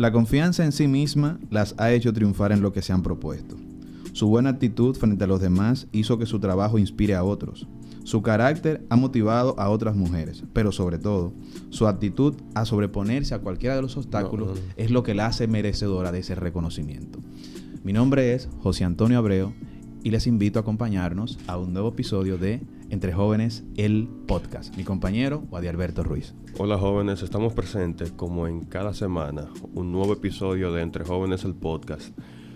[0.00, 3.58] La confianza en sí misma las ha hecho triunfar en lo que se han propuesto.
[4.14, 7.68] Su buena actitud frente a los demás hizo que su trabajo inspire a otros.
[8.04, 11.34] Su carácter ha motivado a otras mujeres, pero sobre todo,
[11.68, 16.12] su actitud a sobreponerse a cualquiera de los obstáculos es lo que la hace merecedora
[16.12, 17.18] de ese reconocimiento.
[17.84, 19.52] Mi nombre es José Antonio Abreu
[20.02, 24.76] y les invito a acompañarnos a un nuevo episodio de Entre Jóvenes, el podcast.
[24.76, 26.34] Mi compañero, Wadi Alberto Ruiz.
[26.58, 31.54] Hola jóvenes, estamos presentes como en cada semana, un nuevo episodio de Entre Jóvenes, el
[31.54, 32.08] podcast.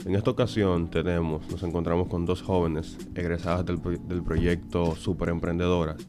[0.04, 6.04] En esta ocasión tenemos, nos encontramos con dos jóvenes egresadas del, del proyecto Super Emprendedoras.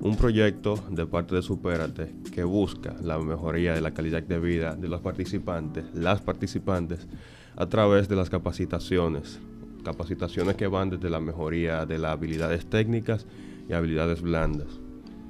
[0.00, 4.74] Un proyecto de parte de Superate que busca la mejoría de la calidad de vida
[4.74, 7.06] de los participantes, las participantes,
[7.56, 9.38] a través de las capacitaciones,
[9.84, 13.26] capacitaciones que van desde la mejoría de las habilidades técnicas
[13.70, 14.66] y habilidades blandas.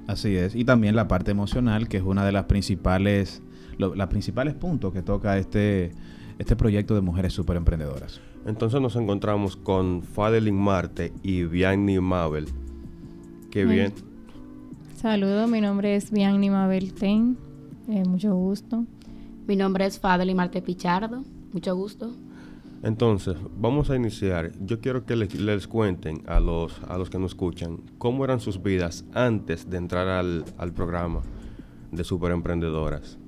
[0.07, 3.41] Así es, y también la parte emocional, que es una de las principales,
[3.77, 5.91] los principales puntos que toca este,
[6.39, 8.19] este proyecto de mujeres super emprendedoras.
[8.45, 12.47] Entonces nos encontramos con Fadelin Marte y Bianni Mabel.
[13.51, 13.93] Qué bien.
[14.95, 17.37] Saludos, mi nombre es Bianni Mabel Ten,
[17.87, 18.85] eh, mucho gusto.
[19.47, 22.11] Mi nombre es Fadelin Marte Pichardo, mucho gusto.
[22.83, 24.51] Entonces, vamos a iniciar.
[24.59, 28.61] Yo quiero que les, cuenten a los, a los que nos escuchan cómo eran sus
[28.61, 31.21] vidas antes de entrar al, programa
[31.91, 33.19] de Super Emprendedoras.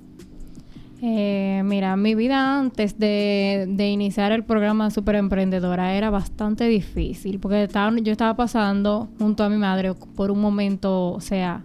[1.02, 7.64] Eh, mira, mi vida antes de, iniciar el programa Super Emprendedora era bastante difícil porque
[7.64, 11.62] estaba, yo estaba pasando junto a mi madre por un momento, o sea,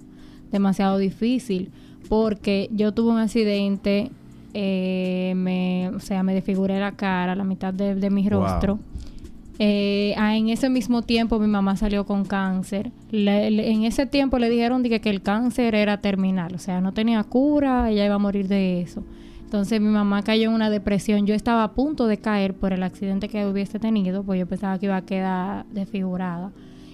[0.52, 1.72] demasiado difícil
[2.10, 4.12] porque yo tuve un accidente
[4.53, 8.80] eh, me, o sea, me desfiguré la cara, la mitad de, mi rostro.
[9.61, 12.92] Eh, ah, en ese mismo tiempo mi mamá salió con cáncer.
[13.11, 17.23] en ese tiempo le dijeron que, que el cáncer era terminal, o sea, no tenía
[17.23, 19.03] cura, ella iba a morir de eso.
[19.44, 21.25] Entonces mi mamá cayó en una depresión.
[21.25, 24.77] Yo estaba a punto de caer por el accidente que hubiese tenido, pues yo pensaba
[24.77, 26.52] que iba a quedar desfigurada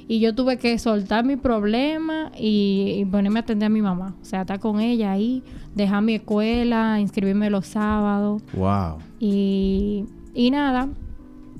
[0.08, 4.16] y yo tuve que soltar mi problema y, ponerme a atender a mi mamá.
[4.22, 5.44] O sea, estar con ella ahí,
[5.74, 8.44] dejar mi escuela, inscribirme los sábados.
[8.54, 9.00] Wow.
[9.20, 10.90] Y, y nada,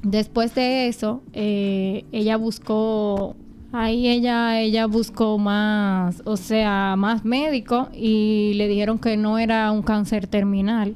[0.04, 3.36] después de eso, eh, ella buscó,
[3.72, 9.72] ahí ella, ella buscó más, o sea, más médico y le dijeron que no era
[9.72, 10.96] un cáncer terminal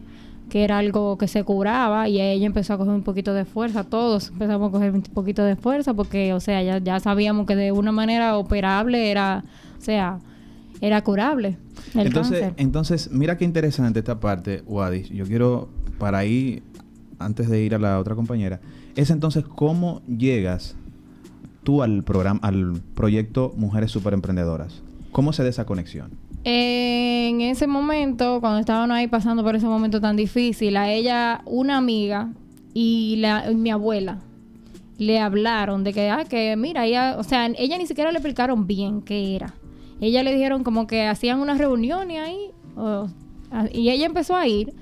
[0.50, 3.84] que era algo que se curaba y ella empezó a coger un poquito de fuerza,
[3.84, 7.56] todos empezamos a coger un poquito de fuerza porque, o sea, ya, ya sabíamos que
[7.56, 9.44] de una manera operable era,
[9.78, 10.20] o sea,
[10.82, 11.58] era curable.
[11.94, 12.54] El entonces, cáncer.
[12.58, 15.10] entonces, mira qué interesante esta parte, Wadis.
[15.10, 16.64] Yo quiero, para ahí,
[17.20, 18.60] antes de ir a la otra compañera,
[18.96, 20.76] es entonces cómo llegas
[21.64, 24.82] tú al programa, al proyecto Mujeres Super Emprendedoras.
[25.12, 26.12] ¿Cómo se da esa conexión?
[26.44, 31.78] En ese momento, cuando estaban ahí pasando por ese momento tan difícil, a ella, una
[31.78, 32.32] amiga
[32.74, 34.20] y, la, mi abuela
[34.98, 38.68] le hablaron de que, ah, que mira, ella, o sea, ella ni siquiera le explicaron
[38.68, 39.54] bien qué era.
[40.02, 42.52] Ella le dijeron como que hacían una reunión y ahí,
[43.72, 44.74] y ella empezó a ir.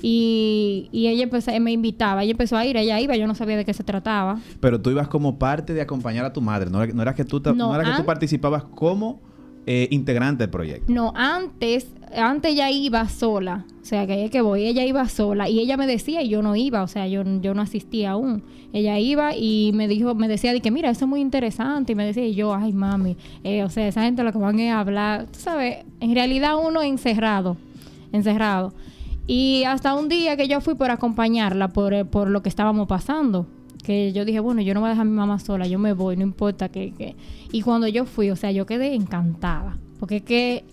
[0.00, 3.56] Y, y, ella empezó, me invitaba, ella empezó a ir, ella iba, yo no sabía
[3.56, 4.38] de qué se trataba.
[4.60, 7.74] Pero tú ibas como parte de acompañar a tu madre, no, era que tú, no,
[7.74, 9.20] era que tú participabas como
[9.66, 10.92] eh, integrante del proyecto.
[10.92, 13.64] No, antes, antes ella iba sola.
[13.80, 15.48] O sea, que que voy, ella iba sola.
[15.48, 18.42] Y ella me decía y yo no iba, o sea, yo, yo no asistía aún.
[18.72, 21.92] Ella iba y me dijo, me decía de que mira, eso es muy interesante.
[21.92, 24.80] Y me decía, yo, ay mami, eh, o sea, esa gente lo que van a
[24.80, 27.56] hablar, tú sabes, en realidad uno encerrado,
[28.12, 28.74] encerrado.
[29.26, 33.46] Y hasta un día que yo fui por acompañarla por, por lo que estábamos pasando
[33.84, 35.92] que yo dije, bueno, yo no voy a dejar a mi mamá sola, yo me
[35.92, 37.14] voy, no importa que...
[37.52, 40.64] Y cuando yo fui, o sea, yo quedé encantada, porque es que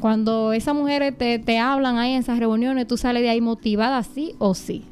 [0.00, 4.02] cuando esas mujeres te, te hablan ahí en esas reuniones, tú sales de ahí motivada
[4.02, 4.84] sí o sí.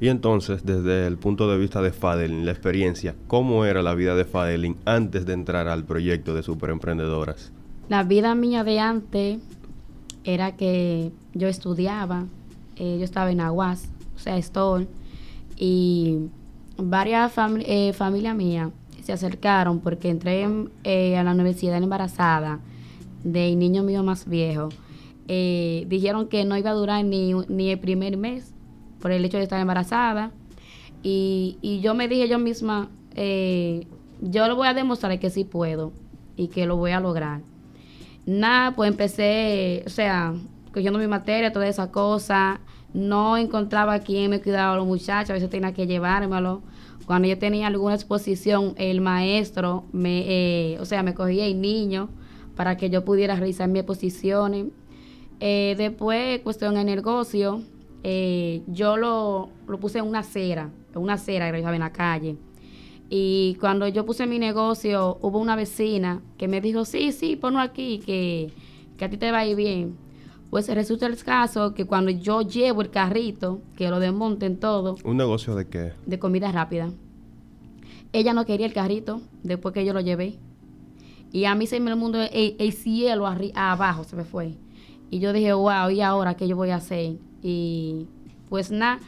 [0.00, 4.14] Y entonces, desde el punto de vista de Fadelin, la experiencia, ¿cómo era la vida
[4.16, 7.52] de Fadelin antes de entrar al proyecto de Superemprendedoras?
[7.88, 9.38] La vida mía de antes
[10.24, 12.24] era que yo estudiaba,
[12.76, 14.88] eh, yo estaba en Aguas, o sea, estoy,
[15.56, 16.28] y
[16.76, 18.70] varias eh, familias mías
[19.02, 20.46] se acercaron porque entré
[20.84, 22.60] eh, a la universidad embarazada
[23.22, 24.70] de niño mío más viejo.
[25.28, 28.52] Eh, dijeron que no iba a durar ni, ni, el primer mes
[29.00, 30.32] por el hecho de estar embarazada.
[31.02, 32.88] Y, y yo me dije yo misma,
[34.20, 35.92] yo lo voy a demostrar que sí puedo
[36.36, 37.42] y que lo voy a lograr.
[38.26, 40.34] Nada, pues empecé, o sea,
[40.72, 42.60] cogiendo mi materia, toda esa cosa
[42.94, 46.62] no encontraba quien me cuidara a los muchachos, a veces tenía que llevármelo.
[47.06, 52.08] Cuando yo tenía alguna exposición, el maestro me, eh, o sea, me cogía el niño
[52.56, 54.66] para que yo pudiera realizar mis exposiciones.
[55.40, 57.62] Eh, después, cuestión de negocio,
[58.04, 61.92] eh, yo lo, lo puse en una acera, en una acera que estaba en la
[61.92, 62.36] calle.
[63.10, 67.60] Y cuando yo puse mi negocio, hubo una vecina que me dijo, sí, sí, ponlo
[67.60, 68.52] aquí, que,
[68.96, 70.03] que a ti te va a ir bien.
[70.54, 75.16] Pues resulta el caso que cuando yo llevo el carrito, que lo desmonten todo, ¿Un
[75.16, 75.94] negocio de qué?
[76.06, 76.92] de comida rápida,
[78.12, 80.38] ella no quería el carrito después que yo lo llevé.
[81.32, 84.54] Y a mí se me el mundo, el, el cielo abajo se me fue.
[85.10, 87.16] Y yo dije, wow, ¿y ahora qué yo voy a hacer?
[87.42, 88.06] Y
[88.48, 89.00] pues nada,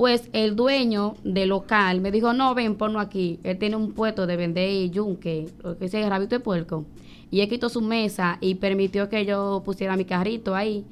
[0.00, 3.38] pues el dueño del local me dijo, no, ven, ponlo aquí.
[3.42, 6.86] Él tiene un puesto de vender yunque, lo que dice rabito de puerco.
[7.30, 10.86] Y él quitó su mesa y permitió que yo pusiera mi carrito ahí.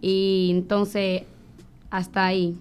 [0.00, 1.22] Y entonces,
[1.90, 2.54] hasta ahí.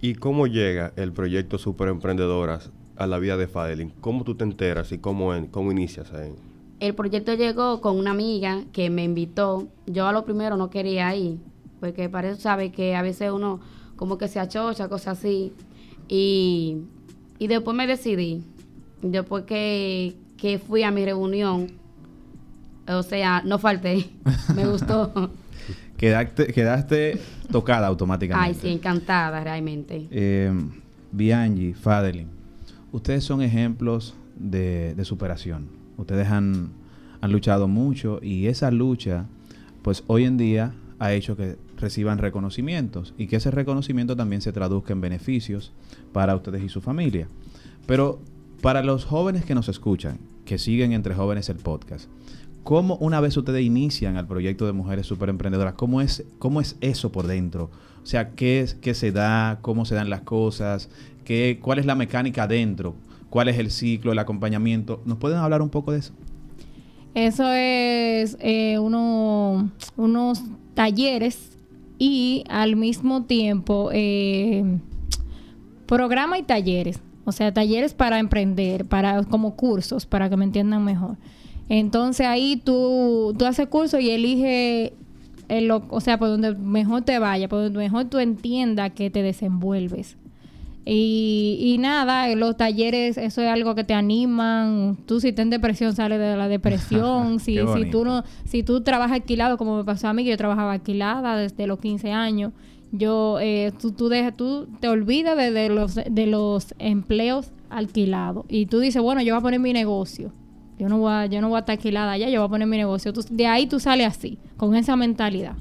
[0.00, 3.92] ¿Y cómo llega el proyecto Super Emprendedoras a la vida de Fadelin?
[4.00, 6.34] ¿Cómo tú te enteras y cómo, en- cómo inicias ahí?
[6.78, 9.66] El proyecto llegó con una amiga que me invitó.
[9.88, 11.38] Yo a lo primero no quería ir,
[11.80, 13.58] porque para eso sabe que a veces uno
[13.96, 15.52] como que se achocha, cosas así.
[16.08, 16.78] Y,
[17.38, 18.42] y después me decidí.
[19.02, 21.68] Después que, que fui a mi reunión,
[22.88, 24.10] o sea, no falté.
[24.54, 25.30] Me gustó.
[25.96, 27.20] Quedaste, quedaste
[27.52, 28.48] tocada automáticamente.
[28.48, 30.08] Ay, sí, encantada realmente.
[30.10, 30.52] Eh,
[31.12, 32.26] Bianchi, Fadelin,
[32.90, 35.68] ustedes son ejemplos de, de superación.
[35.96, 36.72] Ustedes han,
[37.20, 39.26] han luchado mucho y esa lucha,
[39.82, 44.52] pues hoy en día ha hecho que reciban reconocimientos y que ese reconocimiento también se
[44.52, 45.72] traduzca en beneficios
[46.12, 47.28] para ustedes y su familia.
[47.86, 48.20] Pero
[48.62, 52.08] para los jóvenes que nos escuchan, que siguen entre jóvenes el podcast,
[52.64, 57.12] ¿cómo una vez ustedes inician el proyecto de Mujeres Superemprendedoras, cómo es, cómo es eso
[57.12, 57.70] por dentro?
[58.02, 59.58] O sea, ¿qué, es, ¿qué se da?
[59.62, 60.88] ¿Cómo se dan las cosas?
[61.24, 62.94] ¿Qué, ¿Cuál es la mecánica dentro?
[63.30, 65.02] ¿Cuál es el ciclo, el acompañamiento?
[65.04, 66.12] ¿Nos pueden hablar un poco de eso?
[67.14, 70.42] Eso es eh, uno- unos
[70.74, 71.50] talleres
[72.02, 74.80] y al mismo tiempo eh,
[75.86, 77.00] programa y talleres.
[77.24, 81.16] O sea, talleres para emprender, para como cursos, para que me entiendan mejor.
[81.68, 84.94] Entonces ahí tú, tú haces curso y elige,
[85.46, 89.22] el o sea, por donde mejor te vaya, por donde mejor tú entiendas que te
[89.22, 90.16] desenvuelves.
[90.84, 94.96] Y, y nada, los talleres, eso es algo que te animan.
[95.06, 97.38] Tú si estás en depresión, sales de la depresión.
[97.40, 100.36] si, si tú no, si tú trabajas alquilado, como me pasó a mí, que yo
[100.36, 102.52] trabajaba alquilada desde los 15 años,
[102.90, 108.44] yo, eh, tú, tú, dejas, tú te olvidas de, de los, de los empleos alquilados.
[108.48, 110.32] Y tú dices, bueno, yo voy a poner mi negocio.
[110.78, 112.66] Yo no voy a, yo no voy a estar alquilada allá, yo voy a poner
[112.66, 113.12] mi negocio.
[113.12, 115.54] Tú- de ahí tú sales así, con esa mentalidad.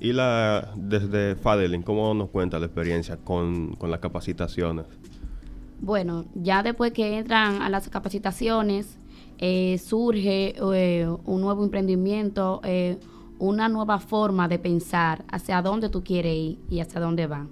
[0.00, 4.86] Y la desde Fadelin, ¿cómo nos cuenta la experiencia con, con las capacitaciones?
[5.80, 8.98] Bueno, ya después que entran a las capacitaciones,
[9.38, 12.98] eh, surge eh, un nuevo emprendimiento, eh,
[13.38, 17.46] una nueva forma de pensar hacia dónde tú quieres ir y hacia dónde va.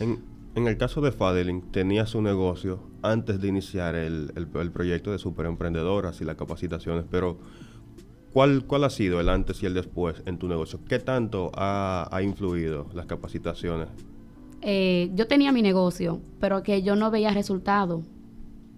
[0.00, 0.18] En,
[0.54, 5.10] en el caso de Fadelin, tenía su negocio antes de iniciar el, el- el proyecto
[5.10, 7.38] de superemprendedoras y las capacitaciones, pero
[8.32, 10.80] ¿cuál, ¿cuál ha sido el antes y el después en tu negocio?
[10.88, 13.88] ¿Qué tanto ha, ha influido las capacitaciones?
[14.62, 18.02] Eh, yo tenía mi negocio, pero que yo no veía resultado.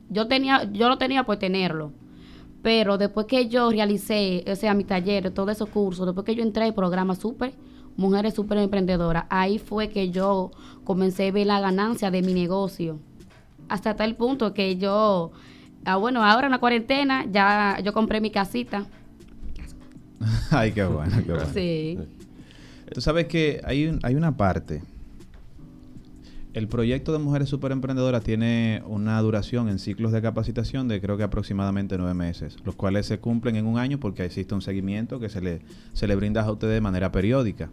[0.09, 1.93] Yo tenía, yo lo tenía por tenerlo.
[2.63, 6.43] Pero después que yo realicé, o sea, mi taller, todos esos cursos, después que yo
[6.43, 7.53] entré al programa Super,
[7.99, 10.51] Mujeres Super Emprendedoras, ahí fue que yo
[10.85, 12.99] comencé a ver la ganancia de mi negocio.
[13.69, 15.33] Hasta tal punto que yo,
[15.85, 18.87] ah, bueno, ahora en la cuarentena ya yo compré mi casita.
[20.51, 21.49] Ay, qué bueno, qué bueno.
[21.53, 21.99] Sí.
[22.93, 24.83] Tú sabes que hay, un- hay una parte.
[26.53, 31.25] El proyecto de Mujeres Superemprendedoras tiene una duración en ciclos de capacitación de creo que
[31.25, 35.29] aproximadamente nueve meses, los cuales se cumplen en un año porque existe un seguimiento que
[35.29, 35.63] se le,
[35.95, 37.71] se le brinda a ustedes de manera periódica.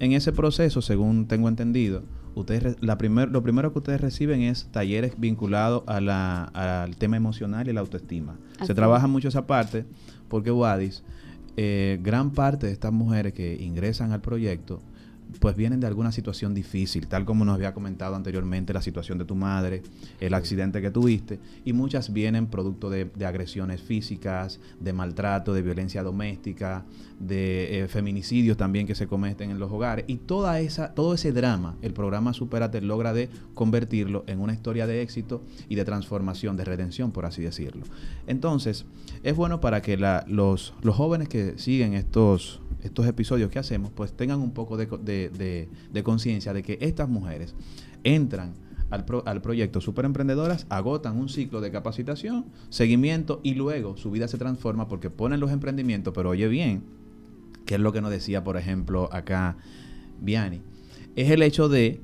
[0.00, 2.02] En ese proceso, según tengo entendido,
[2.34, 7.16] ustedes la primer, lo primero que ustedes reciben es talleres vinculados a la- al tema
[7.16, 8.36] emocional y la autoestima.
[8.56, 9.84] Así Se trabaja mucho esa parte
[10.28, 11.04] porque Wadis,
[11.60, 14.80] eh, gran parte de estas mujeres que ingresan al proyecto
[15.40, 19.24] pues vienen de alguna situación difícil, tal como nos había comentado anteriormente la situación de
[19.24, 19.82] tu madre,
[20.20, 26.02] el accidente que tuviste, y muchas vienen producto de, agresiones físicas, de maltrato, de violencia
[26.02, 26.86] doméstica,
[27.20, 31.32] de eh, feminicidios también que se cometen en los hogares, y toda esa, todo ese
[31.32, 36.56] drama, el programa Superate logra de convertirlo en una historia de éxito y de transformación,
[36.56, 37.84] de redención, por así decirlo.
[38.26, 38.86] Entonces,
[39.22, 43.90] es bueno para que la- los, los jóvenes que siguen estos, estos episodios que hacemos,
[43.92, 47.54] pues tengan un poco de, de- de- conciencia de que estas mujeres
[48.04, 48.54] entran
[48.90, 54.28] al, pro- al proyecto Superemprendedoras, agotan un ciclo de capacitación, seguimiento y luego su vida
[54.28, 56.84] se transforma porque ponen los emprendimientos, pero oye bien,
[57.66, 59.56] que es lo que nos decía, por ejemplo, acá
[60.20, 60.62] Viani.
[61.16, 62.00] es el hecho de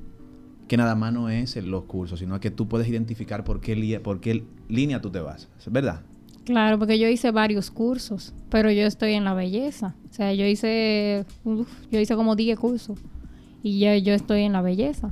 [0.67, 4.19] que nada más no es los cursos, sino que tú puedes identificar por qué, por
[4.19, 6.01] qué línea tú te vas, ¿verdad?
[6.45, 9.95] Claro, porque yo hice varios cursos, pero yo estoy en la belleza.
[10.09, 11.25] O sea, yo hice,
[11.91, 12.99] yo hice como 10 cursos
[13.63, 15.11] y ya yo estoy en la belleza.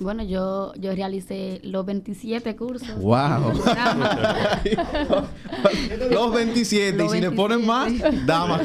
[0.00, 2.96] Bueno, yo, yo realicé los 27 cursos.
[3.00, 3.52] ¡Wow!
[6.10, 7.92] los 27, y si le ponen más,
[8.24, 8.60] dama.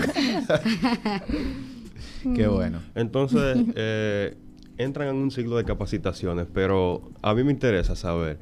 [2.36, 2.80] Qué bueno.
[2.96, 4.38] Entonces, eh,
[4.78, 8.40] entran en un ciclo de capacitaciones, pero a mí me interesa saber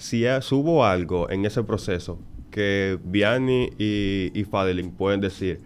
[0.00, 2.18] si hubo algo en ese proceso
[2.50, 5.60] que Vianney y, y Fadelin pueden decir,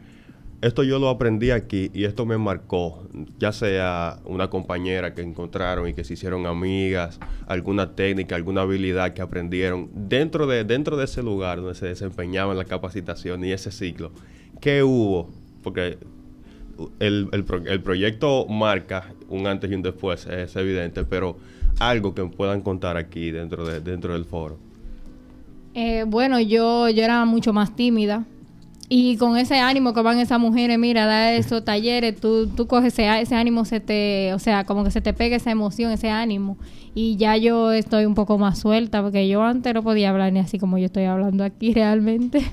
[0.61, 3.07] esto yo lo aprendí aquí y esto me marcó,
[3.38, 9.14] ya sea una compañera que encontraron y que se hicieron amigas, alguna técnica, alguna habilidad
[9.14, 13.71] que aprendieron dentro de, dentro de ese lugar donde se desempeñaban la capacitación y ese
[13.71, 14.11] ciclo.
[14.61, 15.31] ¿Qué hubo?
[15.62, 15.99] Porque
[16.99, 21.37] el, el proyecto marca un antes y un después, es evidente, pero
[21.78, 24.59] algo que puedan contar aquí dentro, de, dentro del foro?
[25.75, 28.25] Eh, bueno, yo, yo era mucho más tímida.
[28.88, 32.93] Y con ese ánimo que van esas mujeres, mira, da esos talleres, tú, tú coges
[32.93, 36.11] ese, ese ánimo, se te, o sea, como que se te pega esa emoción, ese
[36.11, 36.57] ánimo.
[36.95, 40.38] Y ya yo estoy un poco más suelta, porque yo antes no podía hablar ni
[40.38, 42.45] así como yo estoy hablando aquí realmente.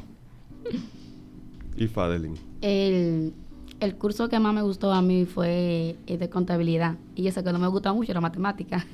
[1.77, 2.35] ¿Y Fadelin?
[2.61, 3.33] El,
[3.81, 6.95] el curso que más me gustó a mí fue el de contabilidad.
[7.15, 8.85] Y ese que no me gusta mucho la matemática.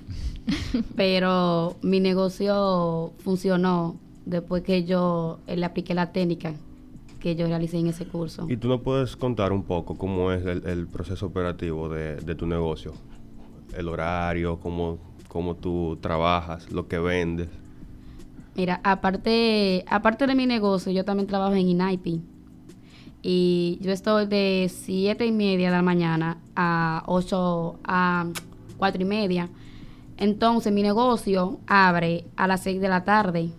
[0.95, 6.53] Pero mi negocio funcionó después que yo le apliqué la técnica
[7.19, 8.47] que yo realicé en ese curso.
[8.49, 12.93] ¿Y tú nos puedes contar un poco cómo es el, proceso operativo de, tu negocio?
[13.75, 17.49] El horario, cómo, cómo tú trabajas, lo que vendes.
[18.55, 22.21] Mira, aparte, aparte de mi negocio, yo también trabajo en INAIPI
[23.29, 28.25] y yo estoy de 7 y media de la mañana a 8 a
[28.77, 29.49] 4 y media.
[30.15, 33.49] Entonces mi negocio abre a las 6 de la tarde.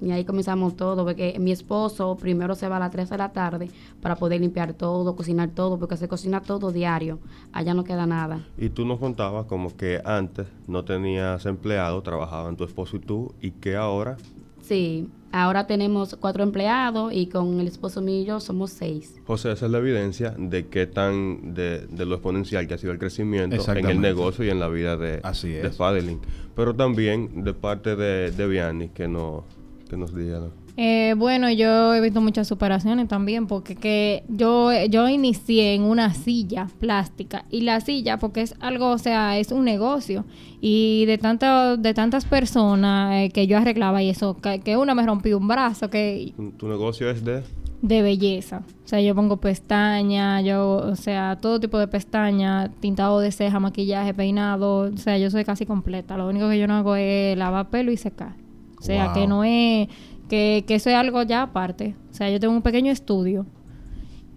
[0.00, 3.32] Y ahí comenzamos todo, porque mi esposo primero se va a las 3 de la
[3.32, 3.68] tarde
[4.00, 7.18] para poder limpiar todo, cocinar todo, porque se cocina todo diario.
[7.52, 8.46] Allá no queda nada.
[8.56, 13.34] Y tú nos contabas como que antes no tenías empleado, trabajaban tu esposo y tú,
[13.40, 14.18] y que ahora
[14.66, 19.14] Sí, ahora tenemos cuatro empleados y con el esposo mío y yo somos seis.
[19.24, 22.98] José, esa es la evidencia de qué tan, de, lo exponencial que ha sido el
[22.98, 26.20] crecimiento en el negocio y en la vida de, de Fadeling.
[26.56, 29.44] Pero también de parte de, de Vianney, que, no,
[29.88, 30.50] que nos diga.
[30.76, 36.12] Eh, bueno, yo he visto muchas superaciones también, porque que yo, yo inicié en una
[36.12, 40.24] silla plástica y la silla, porque es algo, o sea, es un negocio
[40.60, 45.06] y de tanto, de tantas personas eh, que yo arreglaba y eso, que, una me
[45.06, 47.42] rompió un brazo, que tu negocio es de
[47.82, 48.62] de belleza.
[48.84, 53.60] O sea, yo pongo pestañas, yo, o sea, todo tipo de pestañas, tintado de ceja,
[53.60, 54.90] maquillaje, peinado.
[54.92, 56.16] O sea, yo soy casi completa.
[56.16, 58.45] Lo único que yo no hago es lavar pelo y secar.
[58.78, 59.88] O sea, que no es
[60.28, 61.94] que, que eso es algo ya aparte.
[62.10, 63.46] O sea, yo tengo un pequeño estudio.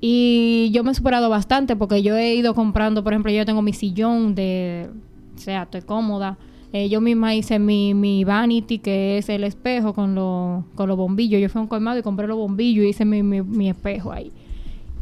[0.02, 3.62] Y yo me he superado bastante porque yo he ido comprando, por ejemplo, yo tengo
[3.62, 4.90] mi sillón de,
[5.36, 6.38] o sea, estoy cómoda.
[6.72, 10.14] Eh, yo misma hice mi, mi vanity, que es el espejo con,
[10.76, 11.42] con los bombillos.
[11.42, 14.32] Yo fui a un colmado y compré los bombillos y hice mi, mi, espejo ahí.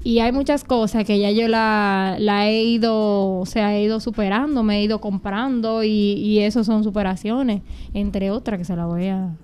[0.08, 4.00] Y hay muchas cosas que ya yo la, la, he ido, o sea, he ido
[4.00, 7.62] superando, me he ido comprando y, y eso son superaciones,
[7.94, 9.36] entre otras que se la voy a...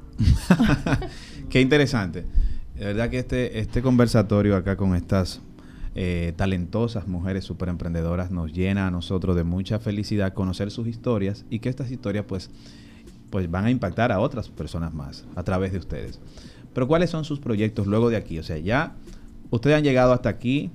[1.50, 2.26] Qué interesante.
[2.78, 5.42] De verdad que este, este conversatorio acá con estas
[5.96, 11.44] eh, talentosas mujeres super emprendedoras nos llena a nosotros de mucha felicidad conocer sus historias
[11.50, 12.50] y que estas historias pues,
[13.32, 16.22] pues van a impactar a otras personas más a través de ustedes.
[16.74, 18.40] Pero ¿cuáles son sus proyectos luego de aquí?
[18.40, 18.96] O sea, ya
[19.56, 20.72] ustedes han llegado hasta aquí,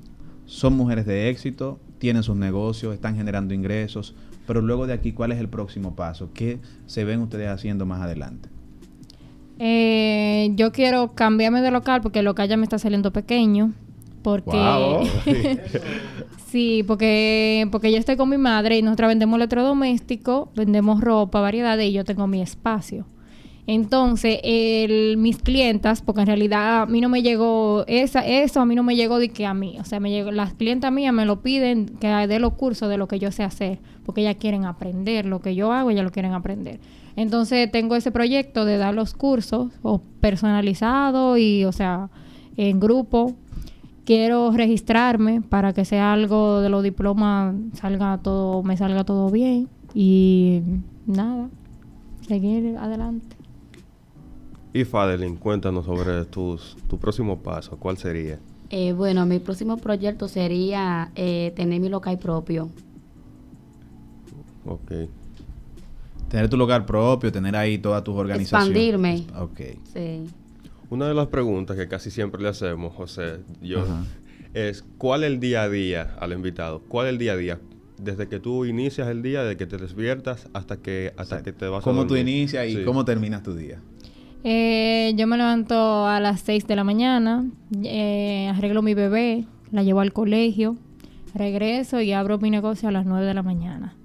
[0.46, 4.14] son mujeres de éxito, tienen sus negocios, están generando ingresos,
[4.46, 6.30] pero luego de aquí, ¿cuál es el próximo paso?
[6.32, 8.48] ¿Qué se ven ustedes haciendo más adelante?
[9.58, 13.72] Eh, yo quiero cambiarme de local porque el local ya me está saliendo pequeño.
[14.22, 15.10] Porque.
[16.46, 21.88] sí, porque, porque yo estoy con mi madre y nosotros vendemos electrodomésticos, vendemos ropa, variedades
[21.88, 23.06] y yo tengo mi espacio.
[23.70, 28.64] Entonces, el, mis clientas, porque en realidad a mí no me llegó, esa, eso a
[28.64, 31.12] mí no me llegó de que a mí, o sea, me llegó, las clientas mías
[31.12, 34.36] me lo piden que dé los cursos de lo que yo sé hacer, porque ellas
[34.40, 36.80] quieren aprender, lo que yo hago, ellas lo quieren aprender.
[37.14, 42.08] Entonces, tengo ese proyecto de dar los cursos o personalizados y, o sea,
[42.56, 43.34] en grupo.
[44.06, 49.68] Quiero registrarme para que sea algo de los diplomas salga todo, me salga todo bien
[49.92, 50.62] y
[51.04, 51.50] nada,
[52.26, 53.37] seguir adelante.
[54.78, 57.76] Y Fadelin, cuéntanos sobre tus, tu próximo paso.
[57.76, 58.38] ¿Cuál sería?
[58.70, 62.70] Eh, bueno, mi próximo proyecto sería eh, tener mi local propio.
[64.64, 64.92] Ok.
[66.28, 68.68] Tener tu lugar propio, tener ahí todas tus organizaciones.
[68.68, 69.26] Expandirme.
[69.36, 69.60] Ok.
[69.92, 70.26] Sí.
[70.90, 73.84] Una de las preguntas que casi siempre le hacemos, José, yo,
[74.54, 76.82] es ¿cuál es el día a día al invitado?
[76.86, 77.58] ¿Cuál es el día a día?
[78.00, 81.42] Desde que tú inicias el día, desde que te despiertas hasta que hasta O sea,
[81.42, 82.84] que te vas a ¿Cómo tú inicias y Sí.
[82.84, 83.80] cómo terminas tu día?
[84.44, 87.44] Eh, yo me levanto a las 6 de la mañana,
[87.82, 90.76] eh, arreglo mi bebé, la llevo al colegio,
[91.34, 93.96] regreso y abro mi negocio a las 9 de la mañana.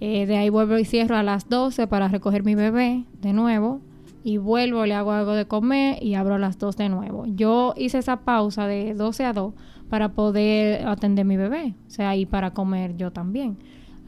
[0.00, 3.80] Eh, de ahí vuelvo y cierro a las 12 para recoger mi bebé de nuevo
[4.24, 7.26] y vuelvo, le hago algo de comer y abro a las 2 de nuevo.
[7.26, 9.54] Yo hice esa pausa de 12 a 2
[9.88, 13.58] para poder atender mi bebé, o sea, y para comer yo también.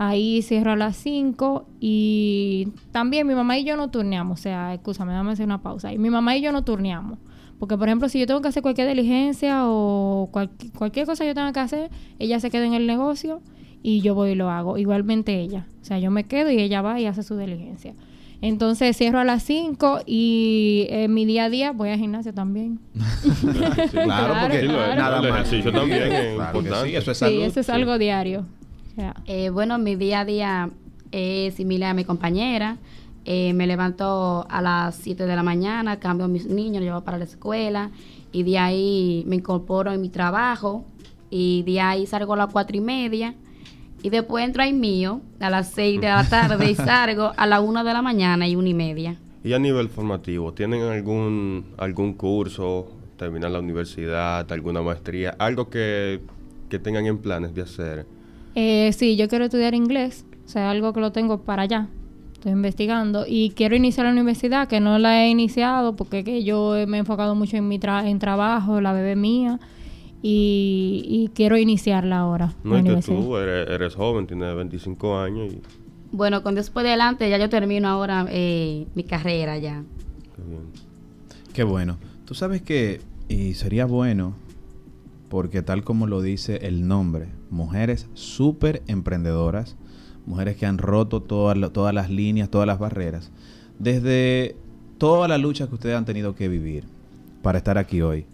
[0.02, 4.72] Ahí cierro a las 5 y también mi mamá y yo no turneamos, o sea,
[4.72, 5.92] escúchame, dame hacer una pausa.
[5.92, 7.18] Y mi mamá y yo no turneamos.
[7.58, 11.28] Porque, por ejemplo, si yo tengo que hacer cualquier diligencia o cual- cualquier cosa que
[11.28, 13.42] yo tenga que hacer, ella se queda en el negocio
[13.82, 14.78] y yo voy y lo hago.
[14.78, 15.66] Igualmente ella.
[15.82, 17.92] O sea, yo me quedo y ella va y hace su diligencia.
[18.40, 22.80] Entonces cierro a las 5 y en mi día a día voy al gimnasio también.
[23.92, 25.40] Claro, porque Sí, nada el más.
[25.40, 26.88] ejercicio también es Claro que importante.
[26.90, 27.42] sí, eso es Sí, salud.
[27.42, 27.72] eso es sí.
[27.72, 28.46] algo diario.
[29.26, 30.70] Eh, bueno, mi día a día
[31.12, 32.78] es similar a mi compañera.
[33.24, 37.00] Eh, me levanto a las 7 de la mañana, cambio a mis niños, los llevo
[37.02, 37.90] para la escuela
[38.32, 40.84] y de ahí me incorporo en mi trabajo
[41.28, 43.34] y de ahí salgo a las 4 y media
[44.02, 47.60] y después entro ahí mío a las 6 de la tarde y salgo a las
[47.60, 49.16] 1 de la mañana y 1 y media.
[49.44, 56.20] Y a nivel formativo, ¿tienen algún algún curso, terminar la universidad, alguna maestría, algo que,
[56.70, 58.06] que tengan en planes de hacer?
[58.54, 60.24] Eh, sí, yo quiero estudiar inglés.
[60.44, 61.88] O sea, algo que lo tengo para allá.
[62.34, 66.74] Estoy investigando y quiero iniciar la universidad, que no la he iniciado porque que yo
[66.88, 69.60] me he enfocado mucho en mi tra- en trabajo, la bebé mía,
[70.22, 72.54] y, y quiero iniciarla ahora.
[72.64, 75.60] No es que tú eres, eres joven, tienes 25 años y...
[76.12, 79.84] Bueno, con Dios por delante ya yo termino ahora eh, mi carrera ya.
[80.34, 80.62] qué bien.
[81.52, 81.98] Qué bueno.
[82.24, 84.34] Tú sabes que, y sería bueno,
[85.28, 89.76] porque tal como lo dice el nombre, mujeres súper emprendedoras,
[90.26, 93.30] mujeres que han roto todas, todas las líneas, todas las barreras,
[93.78, 94.56] desde
[94.98, 96.84] toda la lucha que ustedes han tenido que vivir
[97.42, 98.26] para estar aquí hoy.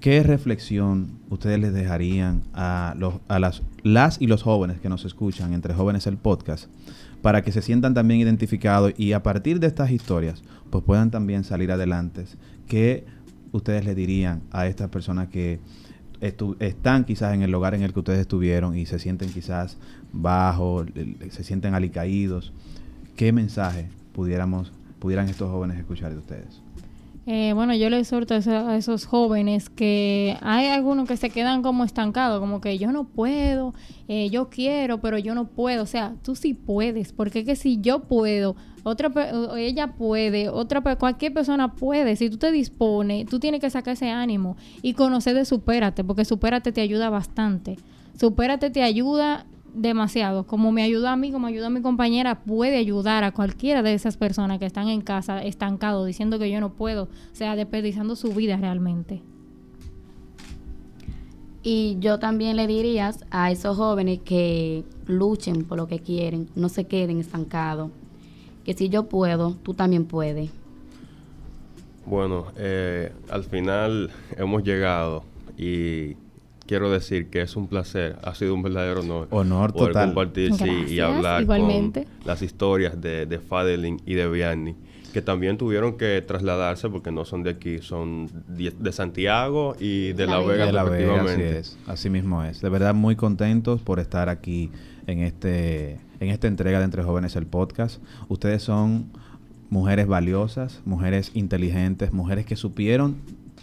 [0.00, 5.04] ¿Qué reflexión ustedes les dejarían a, los, a las, las y los jóvenes que nos
[5.04, 6.66] escuchan, entre jóvenes el podcast,
[7.20, 11.44] para que se sientan también identificados y a partir de estas historias, pues puedan también
[11.44, 12.24] salir adelante?
[12.66, 13.04] ¿Qué
[13.52, 15.60] ustedes le dirían a estas personas que
[16.22, 19.76] están quizás en el lugar en el que ustedes estuvieron y se sienten quizás
[20.12, 20.86] bajos,
[21.30, 22.52] se sienten alicaídos?
[23.16, 26.62] ¿Qué mensaje pudiéramos, pudieran estos jóvenes escuchar de ustedes?
[27.24, 31.84] Eh, bueno, yo le exhorto a, esos jóvenes que hay algunos que se quedan como
[31.84, 33.74] estancados, como que yo no puedo,
[34.08, 35.84] eh, yo quiero, pero yo no puedo.
[35.84, 39.12] O sea, tú sí puedes, porque es que si yo puedo, otra
[39.56, 42.16] ella puede, otra cualquier persona puede.
[42.16, 46.24] Si tú te dispones, tú tienes que sacar ese ánimo y conocer de supérate, porque
[46.24, 47.78] supérate te ayuda bastante.
[48.18, 50.46] Supérate te ayuda demasiado.
[50.46, 53.94] Como me ayuda a mí, como ayuda a mi compañera, puede ayudar a cualquiera de
[53.94, 58.16] esas personas que están en casa estancados, diciendo que yo no puedo, o sea, desperdiciando
[58.16, 59.22] su vida realmente.
[61.62, 66.68] Y yo también le diría a esos jóvenes que luchen por lo que quieren, no
[66.68, 67.90] se queden estancados.
[68.64, 70.50] Que si yo puedo, tú también puedes.
[72.04, 75.22] Bueno, eh, al final hemos llegado
[75.56, 76.16] y
[76.72, 79.28] quiero decir que es un placer, ha sido un verdadero honor.
[79.28, 80.06] Honor poder total.
[80.06, 80.52] compartir
[80.88, 82.04] y hablar igualmente.
[82.04, 84.74] con las historias de, de Fadelin y de Vianney,
[85.12, 90.14] que también tuvieron que trasladarse porque no son de aquí, son de, de Santiago y
[90.14, 92.62] de La, La Vega, de La Vega, así es, así mismo es.
[92.62, 94.70] De verdad muy contentos por estar aquí
[95.06, 98.02] en este en esta entrega de Entre Jóvenes el podcast.
[98.28, 99.12] Ustedes son
[99.68, 103.16] mujeres valiosas, mujeres inteligentes, mujeres que supieron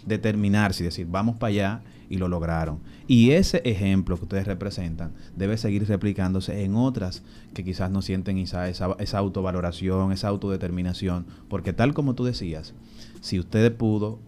[0.06, 2.80] determinarse y decir, vamos para allá y lo lograron.
[3.06, 7.22] Y ese ejemplo que ustedes representan debe seguir replicándose en otras
[7.54, 12.74] que quizás no sienten esa, esa, esa autovaloración, esa autodeterminación, porque tal como tú decías,
[13.22, 14.18] si usted pudo,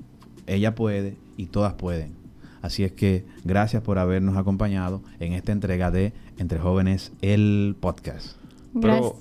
[0.47, 2.15] ella puede y todas pueden.
[2.63, 8.37] Así es que gracias por habernos acompañado en esta entrega de Entre Jóvenes el podcast.
[8.73, 9.15] Gracias,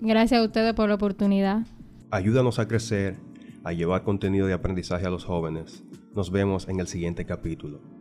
[0.00, 1.64] gracias a ustedes por la oportunidad.
[2.10, 3.16] Ayúdanos a crecer,
[3.62, 5.84] a llevar contenido de aprendizaje a los jóvenes.
[6.16, 7.97] Nos vemos en el siguiente capítulo.